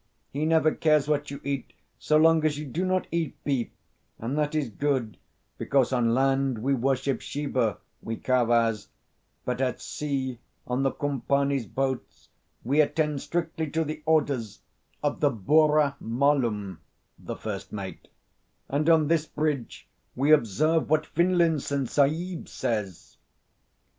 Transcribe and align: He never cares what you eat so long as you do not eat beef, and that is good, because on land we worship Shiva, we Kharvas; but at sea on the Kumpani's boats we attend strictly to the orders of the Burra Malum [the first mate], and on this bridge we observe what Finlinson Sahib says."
He 0.31 0.45
never 0.47 0.71
cares 0.73 1.07
what 1.07 1.29
you 1.29 1.39
eat 1.43 1.73
so 1.99 2.17
long 2.17 2.43
as 2.43 2.57
you 2.57 2.65
do 2.65 2.85
not 2.85 3.05
eat 3.11 3.35
beef, 3.43 3.69
and 4.17 4.35
that 4.35 4.55
is 4.55 4.67
good, 4.67 5.15
because 5.59 5.93
on 5.93 6.15
land 6.15 6.63
we 6.63 6.73
worship 6.73 7.21
Shiva, 7.21 7.77
we 8.01 8.17
Kharvas; 8.17 8.87
but 9.45 9.61
at 9.61 9.79
sea 9.79 10.39
on 10.65 10.81
the 10.81 10.89
Kumpani's 10.91 11.67
boats 11.67 12.29
we 12.63 12.81
attend 12.81 13.21
strictly 13.21 13.69
to 13.69 13.83
the 13.83 14.01
orders 14.07 14.63
of 15.03 15.19
the 15.19 15.29
Burra 15.29 15.97
Malum 15.99 16.81
[the 17.19 17.35
first 17.35 17.71
mate], 17.71 18.07
and 18.69 18.89
on 18.89 19.07
this 19.07 19.27
bridge 19.27 19.87
we 20.15 20.31
observe 20.31 20.89
what 20.89 21.05
Finlinson 21.05 21.85
Sahib 21.87 22.49
says." 22.49 23.17